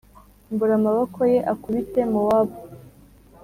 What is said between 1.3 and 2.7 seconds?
ye akubite mowabu